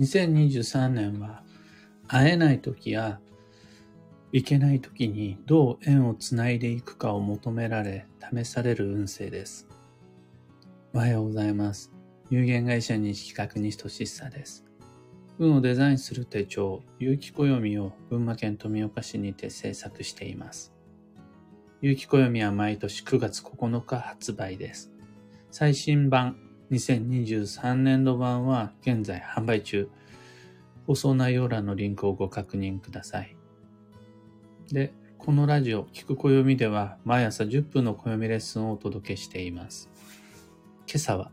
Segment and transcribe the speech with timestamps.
[0.00, 1.42] 2023年は
[2.08, 3.20] 会えない時や
[4.32, 9.68] 行けない時にどう縁をつないでいくかを求められ試される運勢です。
[10.94, 11.92] おはようございます。
[12.30, 14.64] 有限会社西企画西俊久です。
[15.38, 20.72] 運をデザインする手帳、有機暦を群馬県富岡市にて制作しています。
[21.82, 24.90] 有機暦は毎年9月9日発売です。
[25.50, 26.38] 最新版
[26.70, 29.88] 2023年度版は現在販売中。
[30.86, 33.36] 放送内容欄のリンクをご確認ください。
[34.72, 39.90] で、このラジオ、聞く暦では毎朝10分の暦レッスンをお届けしています。
[40.86, 41.30] 今朝は、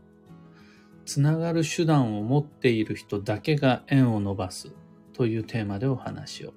[1.06, 4.72] つながる手段を持っている人だけが縁を伸ばす
[5.12, 6.52] というテーマでお話を。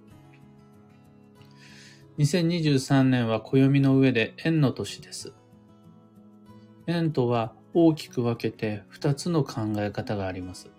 [2.17, 5.33] 2023年は暦の上で縁の年です。
[6.87, 10.69] 縁とは大きく分けて2つの考え方があります。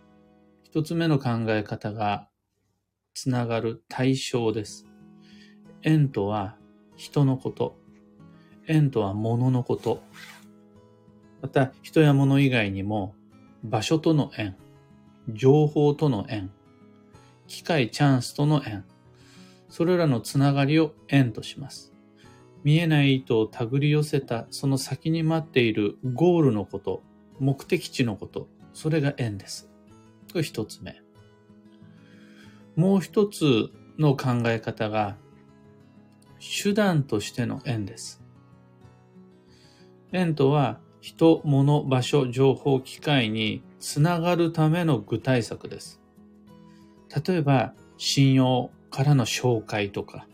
[0.73, 2.29] 1つ目の考え方が、
[3.15, 4.87] つながる対象です。
[5.83, 6.57] 縁とは
[6.97, 7.79] 人のこと。
[8.67, 10.03] 縁とは物のこと。
[11.41, 13.15] また、人や物以外にも、
[13.65, 14.57] 場所との縁、
[15.29, 16.51] 情報との縁、
[17.47, 18.85] 機会チャンスとの縁、
[19.69, 21.92] それらのつながりを縁とします。
[22.65, 27.03] 見えない糸を手繰り寄せたその先に待っているゴールのこと、
[27.39, 29.69] 目的地のこと、それが縁です。
[30.33, 31.03] これ一つ目。
[32.77, 35.17] もう一つの考え方が、
[36.63, 38.23] 手段としての縁です。
[40.13, 46.01] 縁とは、人、物、場所、情報、機会につながるための具体策です。
[47.27, 50.27] 例えば、信用からの紹介とか、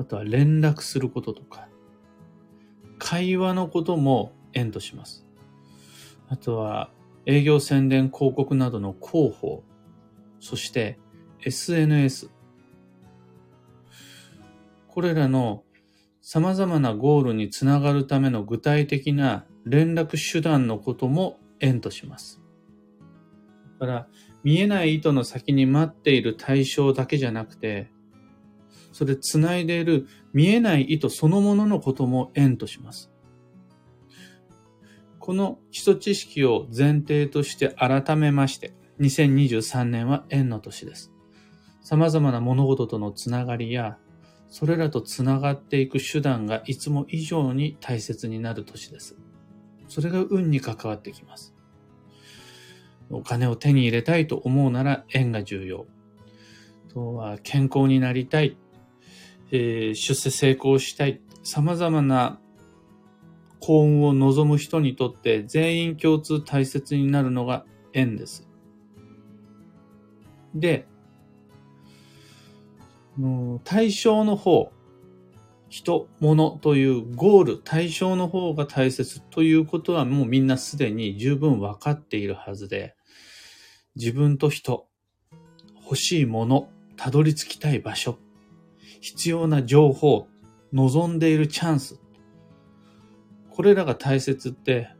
[0.00, 1.68] あとは連絡することとか、
[2.98, 5.26] 会話のことも縁とします。
[6.30, 6.90] あとは
[7.26, 9.62] 営業宣伝広告などの広報、
[10.38, 10.98] そして
[11.44, 12.30] SNS。
[14.88, 15.64] これらの
[16.22, 22.40] 様々なゴールにつながるための具体的な連絡手段のことも縁とします。
[23.78, 24.08] だから、
[24.44, 27.90] 見えない糸の先に待っている対象だけじゃなくて、
[29.00, 33.10] それ繋いでいる見えない糸そのもののことも縁とします。
[35.18, 41.14] この基礎知識を前提として改めまして、2023年は縁の年です。
[41.80, 43.96] 様々な物事とのつながりや、
[44.50, 49.16] それらとつながっていく手段がいつも以上に大切になる年です。
[49.88, 51.54] それが運に関わってきます。
[53.08, 55.86] お金を手に入れたいと思うなら縁が重要。
[56.92, 58.58] とは健康になりたい。
[59.52, 62.40] えー、出世成功したい、様々な
[63.60, 68.48] 幸運を望む人にとって全員共通大切になるのが縁です。
[70.54, 70.86] で、
[73.64, 74.72] 対象の方、
[75.68, 82.96] 人、物というゴール、対象の方が大切ということはもうみんなすでに十分分かっているはずで、
[83.94, 84.88] 自分と人、
[85.82, 88.18] 欲しいもの、たどり着きたい場所、
[89.00, 90.28] 必要な情報、
[90.72, 92.00] 望んでいるチャンス。
[93.50, 94.90] これらが大切って、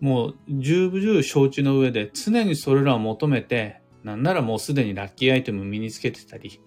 [0.00, 6.60] もう十分承知の上で常にそれらを求めて、なんならもうすでにラッキーアイテムを身につけてたり、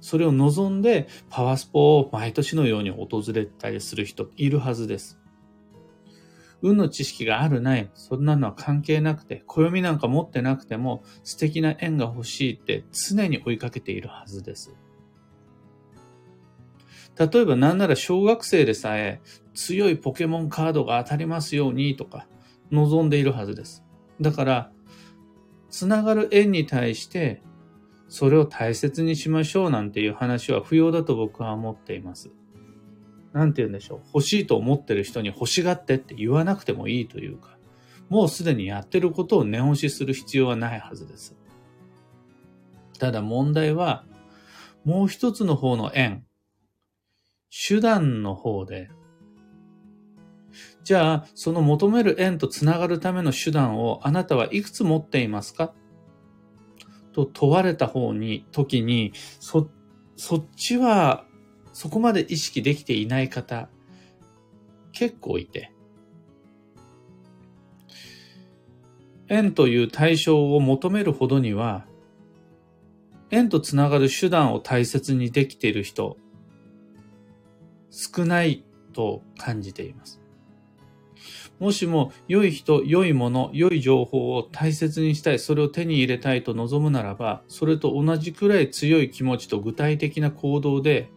[0.00, 5.18] それを望んでパワースポを毎年のように訪れたりする人いるはずです。
[6.62, 14.74] 運の知識があるない、そんなのは関係なくて、暦なんか持ってなくても素敵な縁が欲しいって常に追いかけているはずです。
[17.18, 19.20] 例えばなんなら小学生でさえ
[19.54, 22.26] 強いポケモンカードが当たりますようにとか
[22.70, 23.84] 望んでいるはずです。
[24.20, 24.72] だから、
[25.70, 27.42] つながる縁に対して
[28.08, 32.30] それを大切にしましょうなんていう話は不要だと僕は思っています。
[33.32, 34.00] なんて言うんでしょう。
[34.14, 37.58] 欲しいと思ってる人に欲しがってって言わなくてもいいというか、
[38.08, 41.34] もうすでにやってることを念押しする必要はないはずです。
[43.00, 44.04] ただ問題は、
[44.84, 46.24] もう一つの方の縁、
[47.56, 48.90] 手段の方で、
[50.82, 55.72] じゃあ、その求める縁とつながるための手段をあなたはいくつ持っていますか？
[57.12, 59.70] と問われた方に、時に、そ、
[60.16, 61.26] そっちは、
[61.72, 63.68] そこまで意識できていない方、
[64.92, 65.72] 結構いて、
[69.28, 71.86] 縁という対象を求めるほどには、
[73.30, 76.18] 縁とつながる手段を大切にできている人、
[77.94, 80.20] 少ないと感じています。
[81.60, 91.10] もしも良い人、良いもの、良い情報を大切にしたい、それを手に入れたいと望むならば、それと同じくらい強い気持ちと具体的な行動で、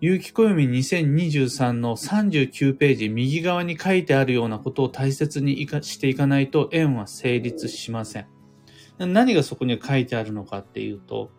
[0.00, 8.26] 有機暦2023の39ページ右側に書いてあるようなことを大切にしていかないと縁は成立しません。
[8.98, 11.30] 何がそこに書いてあるのかっていうと、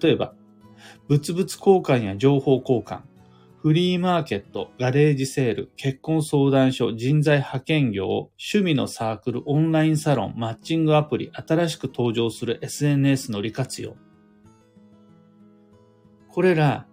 [0.00, 0.34] 例えば、
[1.08, 3.02] 物々交換や情報交換、
[3.64, 13.96] フリーマーケット、ガレージセール、結婚相談所、人材派遣業、趣味のサークル、オンラインサロン、マッチングアプリ、新しく登場する SNS の利活用。
[16.28, 16.86] これら、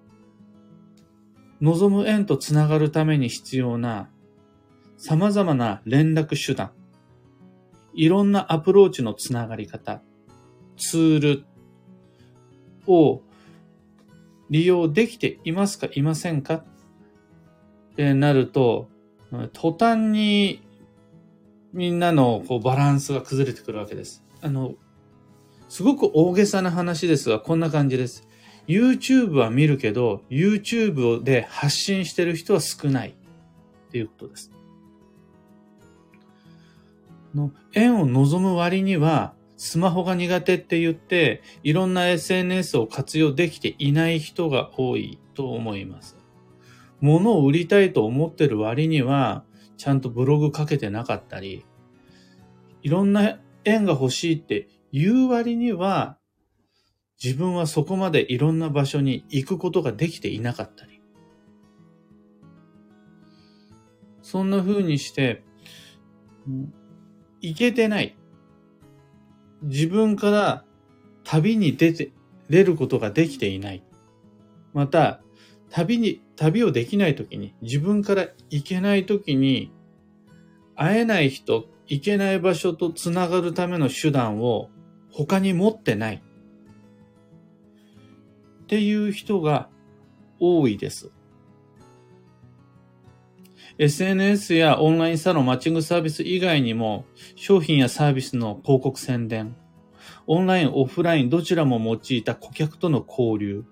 [1.59, 4.09] 望む縁とつながるために必要な
[4.97, 6.71] 様々な連絡手段、
[7.93, 10.01] いろんなアプローチのつながり方、
[10.77, 11.45] ツール
[12.87, 13.23] を
[14.51, 15.87] 利用できていますか？
[15.95, 16.55] いませんか？
[16.55, 16.63] っ
[17.95, 18.89] てなると、
[19.53, 20.61] 途端に
[21.73, 24.23] みんなのこうバランスが崩れてくるわけです。
[24.41, 24.75] あの、
[25.69, 28.27] すごく大げさな話ですが、こんな感じです。
[28.67, 34.51] YouTube は見るけど、YouTube で発信してる人は少ないっていうことです。
[37.33, 39.33] の縁を望む割には、
[39.63, 46.17] スマホが苦手って言って、いろんな SNS を活用できていない人が多いと思います。
[46.99, 49.45] 物を売りたいと思ってる割には、
[49.77, 51.63] ちゃんとブログ書けてなかったり、
[52.81, 56.17] いろんな縁が欲しいって言う割には、
[57.23, 61.03] 自分はそこまでいろんな場所に行くことができていなかったり。
[64.23, 65.43] そんな風にして、
[67.41, 68.17] 行けてない。
[69.61, 70.65] 自分から
[71.23, 72.11] 旅に出て、
[72.49, 73.83] 出ることができていない。
[74.73, 75.21] また、
[75.69, 79.71] 旅に、旅をできないときに、自分から行けないときに、
[80.75, 84.69] 会えない人、行けない場所とつながるための手段を
[85.11, 86.23] 他に持ってない。
[88.63, 89.69] っていう人が
[90.39, 91.11] 多いです。
[93.77, 99.55] SNS やオンラインサロン、マッチングサービス以外にも、商品やサービスの広告宣伝、
[100.27, 103.63] オンライン、オフライン、どちらも用いた顧客との交流、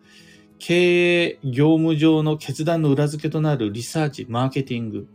[0.58, 5.08] 経営、業務上の決断の裏付けとなるリサーチ、マーケティング、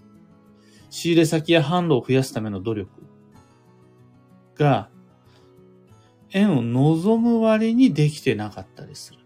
[0.90, 2.90] 仕入れ先や販路を増やすための努力
[4.56, 4.90] が、
[6.30, 9.24] 縁を望む割にできてなかったりする。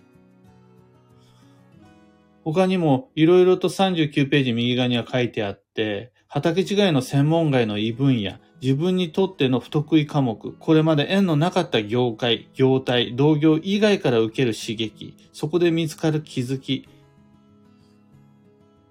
[2.52, 16.88] 他にもいろいろと39ページ右側には書いてあって、畑違いの専門外の異分野、自分にとっての不得意科目、これまで縁のなかった業界、業態、同業以外から受ける刺激、そこで見つかる気づき、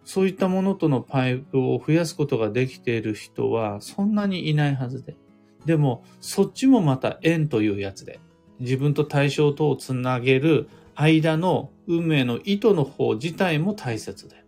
[0.06, 5.18] そういったものとのパイプを増やすことができている人はそんなにいないはずで。
[5.66, 8.20] でも、そっちもまた縁というやつで、
[8.60, 14.44] 自分と対象とをつなげる間の運命の意図の方自体も大切で。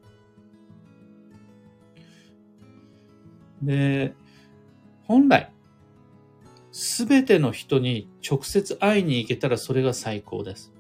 [3.62, 4.14] で、
[5.04, 5.52] 本来、
[6.72, 10.74] すべての人に直接会いに行けたらそれが最高です。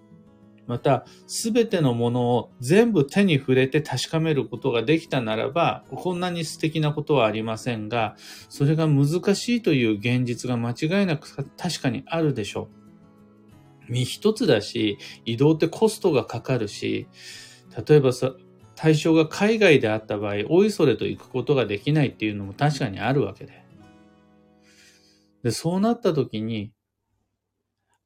[0.66, 8.16] また、すべてのものを全部手に触れて確かめることができたならば、こんなに素敵なことはありませんが、
[8.50, 12.79] それが難しいという現実が間違いなく確かにあるでしょう。
[13.90, 17.08] 身一つだし、移動ってコストがかかるし、
[17.88, 18.34] 例えばさ、
[18.76, 23.66] 対象が海外であった場合、おいそれと行くことができないっていうのも確かにあるわけで。
[25.44, 26.72] で、そうなった時に、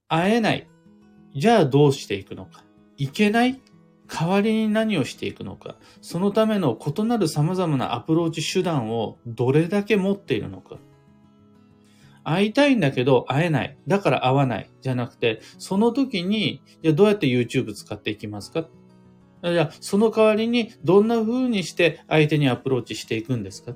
[0.07, 0.67] 会えない。
[1.35, 2.63] じゃあどうしていくのか。
[2.97, 3.59] 行けない
[4.07, 5.75] 代わりに何をしていくのか。
[6.01, 10.77] そのための異なる様々なアプローチ手段をどれだけ持っているのか。
[12.23, 13.77] 会いたいんだけど会えない。
[13.87, 14.69] だから会わない。
[14.81, 18.67] じゃなくて、その時に、じゃどうやって YouTube 使っていきますか？
[19.43, 23.75] じゃあ、その代わりにどんな風にして相手にアプローチしていくんですか？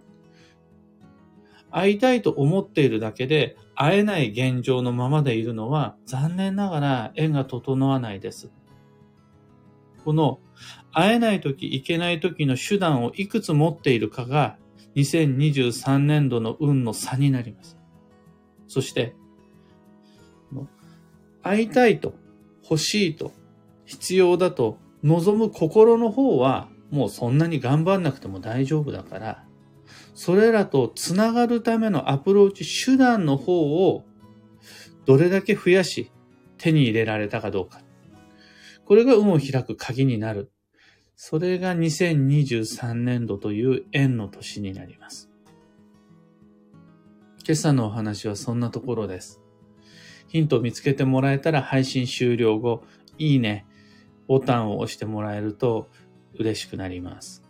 [1.71, 8.49] 会いたいと思っているだけで会えない現状のままでいるのは残念ながら縁が整わないです。
[10.05, 10.39] この
[10.93, 14.57] 会えない時、行けない時の手段をいくつ持っているかが
[14.95, 17.76] 2023年度の運の差になります。
[18.67, 19.15] そして、
[21.43, 22.13] 会いたいと、
[22.63, 23.31] 欲しいと、
[23.85, 29.43] 必要だと望む心の方は、もうそんなに頑張んなくても大丈夫だから、
[30.13, 34.03] それらとつながるためのアプローチ手段の方を
[35.05, 36.11] どれだけ増やし
[36.57, 37.81] 手に入れられたかどうか。
[38.85, 40.51] これが運を開く鍵になる。
[41.15, 45.29] それが2023年度という円の年になります。
[47.47, 49.39] 今朝のお話はそんなところです。
[50.27, 52.83] ヒントを見つけてもらえたら配信終了後、
[53.17, 53.65] いいね、
[54.27, 55.87] ボタンを押してもらえると
[56.37, 57.45] 嬉しくなります。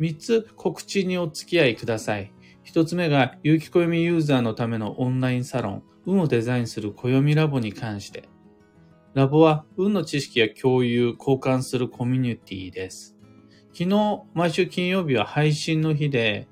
[0.00, 2.32] 3つ告知にお付き合いください。
[2.64, 8.28] 1つ目が、有機暦ユーザーのためのオンラインサロン、運をデザインする暦ラボに関して。
[9.14, 13.16] ラボは運の知識や共有、交換するコミュニティです。
[13.72, 16.48] 昨日、毎週金曜日は配信の日で、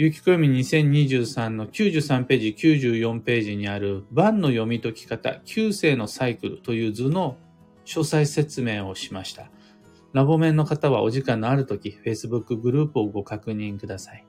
[0.00, 7.36] 有機暦2023の93ページ、94ページにある番の読み解き方、旧世のサイクルという図の
[7.84, 9.50] 詳細説明をしました。
[10.14, 14.26] ラボ面の方はお時間のあるとき、Facebook グループをご確認ください。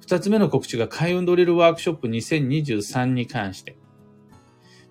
[0.00, 3.78] 二つ目の告知が開運ドリルワークショップ2023に関して。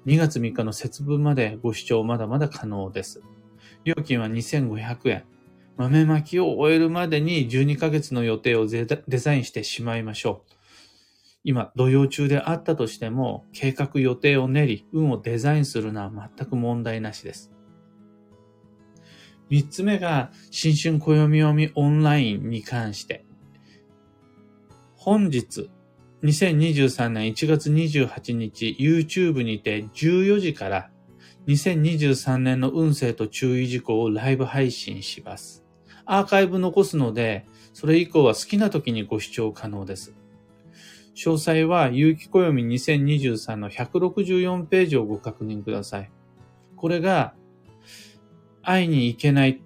[0.06, 3.22] 2月3日の節分までご視聴まだまだ可能です。
[3.84, 5.26] 料金は2500円。
[5.78, 8.86] 豆まきを終えるまでに12ヶ月の予定をデ
[9.18, 10.56] ザインしてしまいましょう。
[11.44, 17.52] 今、土曜中であったとしても、計画予定を練り、運をデザインするのは全く問題なしです。
[19.50, 23.26] 三つ目が、新春暦読みオンラインに関して。
[24.96, 25.70] 本日、
[26.24, 30.90] 2023年1月28日、YouTube にて14時から
[31.48, 35.65] 2023年の運勢と注意事項をライブ配信します。
[36.06, 40.16] アーカイブ残すので、それ以降は好きな時にご視聴可能です。
[41.16, 46.12] 詳細は、有機暦2023の164ページをご確認ください。
[46.76, 47.34] これが、
[48.62, 49.62] 会いに行けない、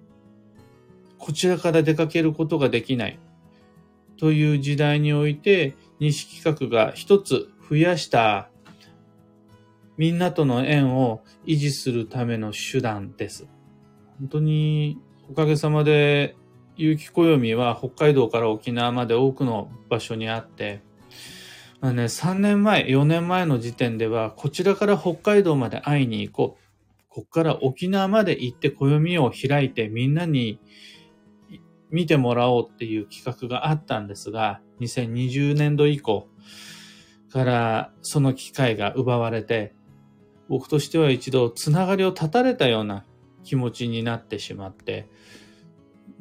[1.18, 3.18] こちらから出かけることができない、
[4.16, 8.50] という時代において、西企画が一つ増やした
[10.00, 13.46] みんなとの縁を維持するための手段です。
[14.18, 14.98] 本当に
[15.30, 16.34] おかげさまで、
[16.74, 20.82] 有機暦は北海道から沖縄まで多くの場所にあって、
[21.80, 27.04] まあね、3年前、4年前の時点では、こちらから北海道まで会いに行こう。
[27.08, 30.58] こっから沖縄まで行って暦を開いてみんなに
[31.90, 36.26] 見てもらおうっていう企画があったんですが、2020年度以降
[37.32, 39.74] からその機会が奪われて、
[40.48, 43.04] 僕としては一度つながりを断たれたような
[43.44, 45.08] 気持ちになってしまって、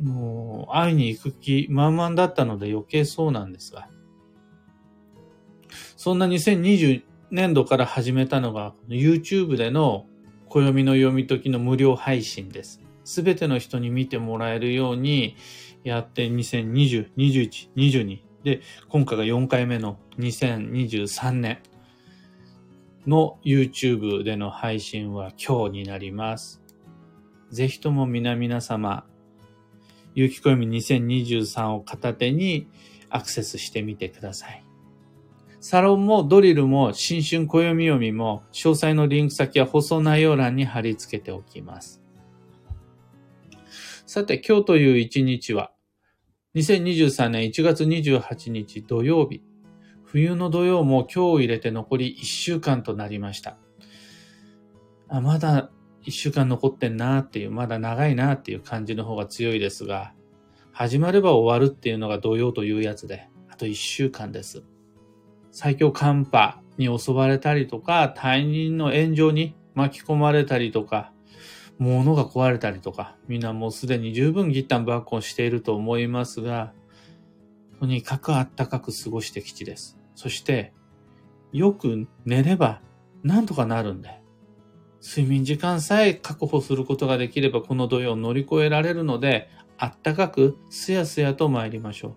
[0.02, 3.90] もう会いに行く気満々だったので余計そうなんですが、
[5.98, 10.06] そんな2020年度から始めたのが YouTube での
[10.48, 12.82] 暦の読み解きの無料配信です。
[13.04, 15.36] すべての人に見てもらえるように
[15.84, 21.60] やって2020、21、22で、今回が4回目の2023年
[23.06, 26.62] の YouTube での配信は今日になります。
[27.52, 29.06] ぜひとも皆々様、
[30.16, 32.68] 有機暦2023を片手に
[33.10, 34.64] アクセスしてみてください。
[35.62, 42.02] サロンもドリルも新春暦読みも詳細のリンク先は放送内容欄に貼り付けておきます。
[44.06, 45.72] さて今日という一日は
[46.56, 49.44] 2023年1月28日土曜日
[50.04, 53.58] 冬の土曜も今日を入れて残り1週間となりました。
[55.10, 55.72] あまだ
[56.04, 60.14] 一週間残ってんなっていう、まだ長いなっていう感じの方が強いですが、
[60.72, 64.64] 始まれば終わるっていうのが土曜というやつで、あと一週間です。
[65.52, 71.12] 最強寒波に襲われたりとか、他人の炎上に巻き込まれたりとか、
[71.80, 76.74] 物が壊れたりとか、みんなもうすでに十分ギッタンバッコンしていると思いますが、
[77.80, 79.98] とにかくあったかく過ごしてきちです。
[80.16, 80.74] そして、
[81.54, 82.82] よく寝れば
[83.24, 84.19] なんとかなるんで、
[85.02, 92.14] 睡眠時間さえ確保することができればこの土曜を乗り越えられるので、あったかくすやすやと参りましょう。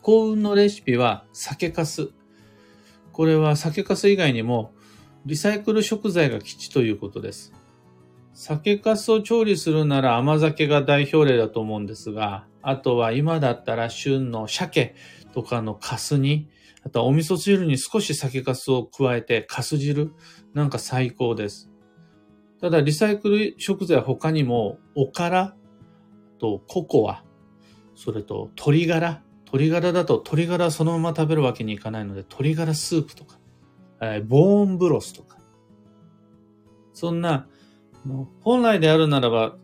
[0.00, 2.12] 幸運のレシピは酒粕。
[3.12, 4.72] これは酒粕以外にも
[5.26, 7.52] リサイクル食材が基地ということです。
[8.32, 14.94] 酒粕を調理するなら甘酒が代表例だと思うんですが、あとは今だったら旬の鮭
[15.32, 16.48] とかの粕に
[16.84, 20.12] あとはお味噌汁に少し酒粕を加えて、粕汁
[20.52, 21.70] なんか最高です。
[22.60, 25.56] ただ、リサイクル食材は他にも、おから
[26.38, 27.24] とココア、
[27.94, 29.22] それと鶏ガラ。
[29.46, 33.38] 鶏ガラだと鶏ガラそのまま食べるわけにいかないので、鶏ガラスープとか、
[34.00, 35.38] えー、ボーンブロスとか。
[36.92, 37.48] そんな、
[38.40, 39.56] 本来であるならば、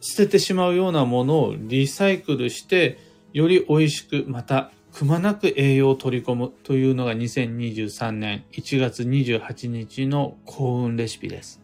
[0.00, 2.98] 捨ててしまうようなものをリサイクルして、
[3.32, 11.60] より美味しく、またくまなく栄養を取り込むというのが2023年1月28日の幸運レシピです。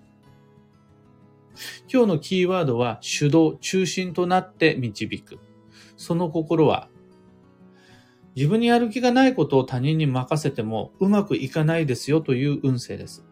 [1.91, 5.39] 今日のキーワードは主導、中心となって導く。
[5.97, 6.91] その心は、
[8.37, 13.25] 自分にやる気がないことを他人に任せてもうまくいかないですよという運勢です。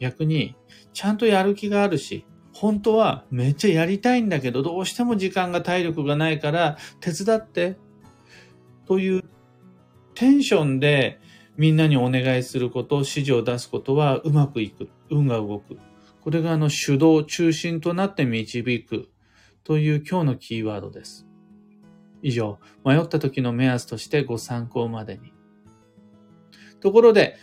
[0.00, 0.54] 逆に、
[0.92, 7.78] ちゃんとやる気があるし、本当はめっちゃやりたいんだけど、どうしても時間が体力がないから手伝って
[8.90, 9.22] という
[10.16, 11.20] テンションで
[11.56, 14.88] みんなにお願いすること、指示を出すことはうまくいく。
[15.10, 15.78] 運が動く。
[16.22, 19.08] これがあの主導、中心となって導く
[19.62, 21.24] という今日のキーワードです。
[22.20, 25.32] 以上、迷った時の目安としてご参考までに。
[26.80, 27.36] ところで、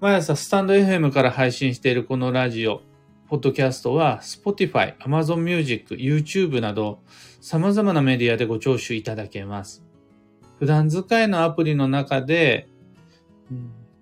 [0.00, 2.82] 毎朝スタンド FM から配信しているこのラジオ、
[3.28, 6.98] ポッドキャストは Spotify、Amazon Music、YouTube など
[7.40, 9.88] 様々なメディアでご聴取いただけます。
[10.60, 12.68] 普段使いのアプリの中で、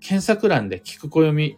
[0.01, 1.57] 検索欄で聞く暦、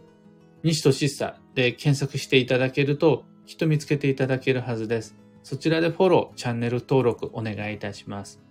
[0.63, 5.17] 西としさで検索していただけると、きっと見つけていただけるはずです。
[5.43, 8.43] そちらでフォロー、チャンネル登録お願いいたします。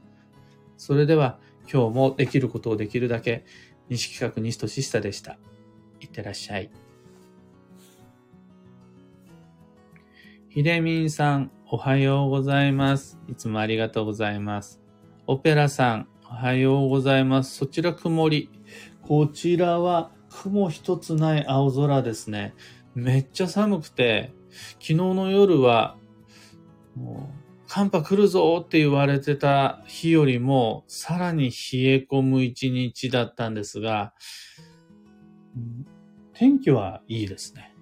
[0.75, 1.37] それでは、
[1.71, 3.45] 今日もできることをできるだけ、
[3.87, 5.37] 西企画西としさでした。
[5.99, 6.71] いってらっしゃい。
[10.49, 13.19] ひでみんさん、おはようございます。
[13.27, 14.81] いつもありがとうございます。
[15.27, 17.57] オペラさん、おはようございます。
[17.57, 18.51] そちら曇り。
[19.01, 22.53] こちらは雲一つない青空ですね。
[22.93, 24.31] めっちゃ寒くて、
[24.73, 25.97] 昨日の夜は、
[26.95, 34.13] もう寒波来るぞって言われてた日よりも、さらに冷え込む一日だったんですが、
[36.33, 37.75] 天気はいいですね。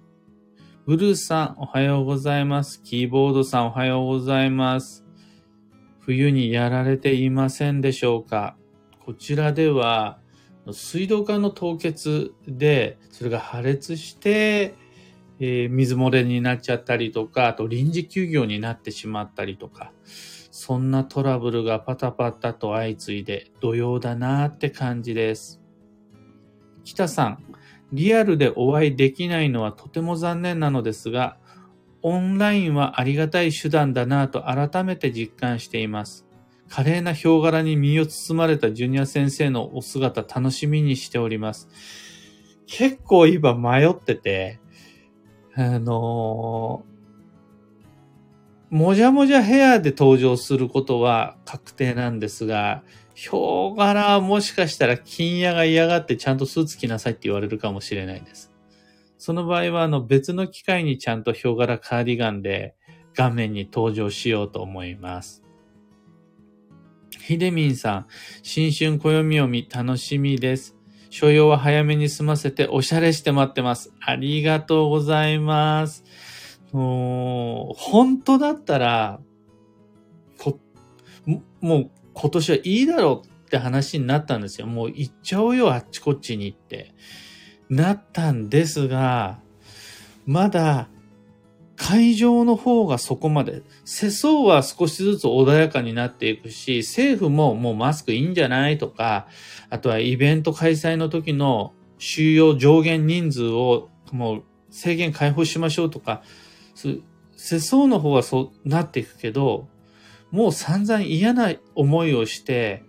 [0.86, 2.82] ブルーさん、おはようございます。
[2.82, 5.07] キーボードさん、おはようございます。
[6.08, 8.56] 冬にやられていませんでしょうか？
[9.04, 10.18] こちらでは、
[10.72, 14.74] 水道管の凍結で、それが破裂して、
[15.38, 19.92] えー、水漏れになっちゃったりとか、あと臨時休業になってしまったりとか、
[20.50, 25.60] そんなトラブルがパタパタと相次いで、土曜だなーって感じです。
[26.84, 27.44] 北さん、
[27.92, 31.36] リアルでお会いできないのはとても残念なのですが、
[32.02, 36.26] オンラインはありがたい手段だなぁと改めて実感しています。
[36.68, 41.68] 華麗な表柄に身を包まれたジュニア先生のお姿楽しみにしております。
[42.66, 44.60] 結構今迷ってて、
[45.54, 52.82] あのー、もじゃもじゃヘアで登場することは確定なんですが、
[53.14, 58.52] ヒョウ柄はもしかしたら金屋が嫌がってちゃんとスーツ着なさいって言われるかもしれないです。
[59.18, 62.76] その場合は、あの、別の機会にちゃんとヒョウ柄カーディガンで
[63.14, 65.42] 画面に登場しようと思います。
[67.20, 68.06] ひでみんさん、
[68.42, 70.76] 新春暦を見楽しみです。
[71.10, 73.92] 所要は早めに済ませておしゃれして待ってます。
[74.00, 76.04] ありがとうございます。
[76.72, 79.20] もう、本当だったら、
[80.38, 80.60] こ
[81.60, 84.66] もう今年はいいだろうって話になったんですよ。
[84.66, 86.94] もう行っちゃおうよ、あっちこっちに行って。
[87.70, 89.38] なったんですが、
[90.26, 90.88] まだ
[91.76, 99.28] 会場の方がそこまで、世相は少しずつ穏やかになっていくし、政府ももうマスクいいんじゃないとか、
[99.70, 106.22] あとはイベント開催の時の収容上限人数をもう制限解放しましょうとか、
[107.36, 109.68] 世相の方はそうなっていくけど、
[110.30, 112.82] もう散々嫌な思いをして、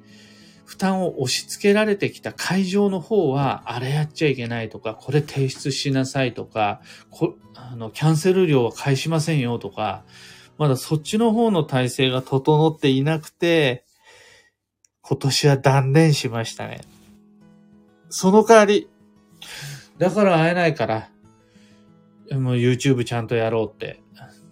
[0.69, 6.79] 負担を押し付けられてきた会場の方は、あれやっちゃいけないとか、これ提出しなさいとか、
[7.09, 10.03] こあのキャンセル料は返しませんよとか、
[10.59, 13.83] まだそっちの方の体制が整っていなくて、
[15.01, 16.81] 今年は断念しましたね。
[18.11, 18.87] その代わり、
[19.97, 21.09] だから会えないから、
[22.37, 24.03] もう YouTube ちゃんとやろうって。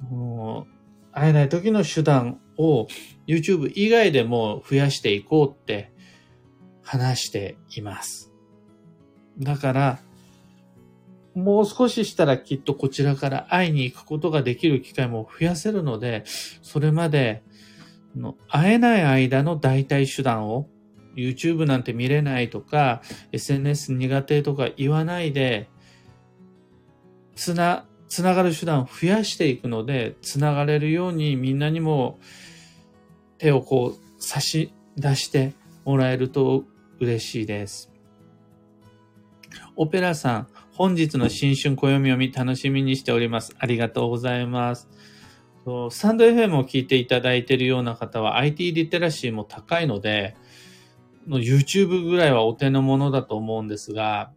[0.09, 2.87] もう会えない時の手段を
[3.27, 5.95] YouTube 以外でも増やしていこうって
[6.87, 8.31] 話しています。
[9.37, 9.99] だから、
[11.35, 16.23] もう少ししたらきっとこちらから会いに行くことができる機会も増やせるので、
[16.63, 17.43] それまで
[18.47, 20.67] 会えない間の代替手段を
[21.15, 25.67] YouTube なんて見れないとか SNS 苦手とか言わないで
[27.35, 32.17] つな、つながる手段を増やしていくので、つながれるようにみんなにも
[33.37, 35.53] 手をこう差し出して
[35.85, 36.63] もらえると
[36.99, 37.91] 嬉しいです。
[39.75, 43.55] オペラさん、本日の新春暦を見楽しみにしております。
[43.59, 44.89] ありがとうございます。
[45.89, 50.35] スタンド FM を聞いていただいているような方は IT リテラシーも高いので、
[51.27, 54.31] YouTube ぐらいはお手の物だと思うんですが、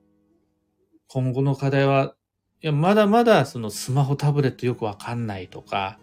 [1.09, 2.14] 今後の課題は
[2.62, 5.99] いや、まだまだそのスマホタブレットよくわかんないとか、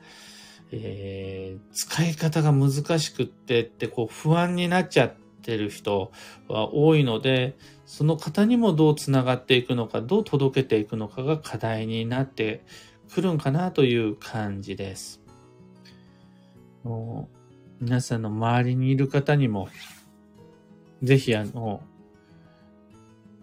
[0.71, 6.11] えー、使い方が難しくってってこう不安になっちゃってってる人
[6.49, 7.55] は多いので、
[7.85, 12.65] その方にもどうつながっていくのか、どう届けていくのかが課題になって
[13.13, 15.21] くるんかなという感じです。
[17.79, 19.69] 皆さんの周りにいる方にも、
[21.01, 21.81] ぜひあの、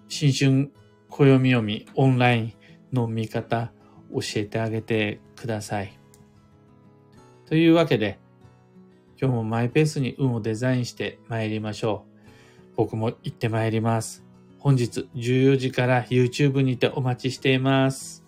[0.08, 0.70] 新春
[1.08, 2.52] 暦読みオンライン
[2.92, 3.72] の見方
[4.12, 5.98] 教えてあげてください。
[7.46, 8.18] というわけで、
[9.24, 12.72] 今日もマイペースに運をデザインして参りましょう。
[12.76, 14.22] 僕も行って参ります。
[14.58, 18.23] 本日14時から YouTube にてお待ちしています。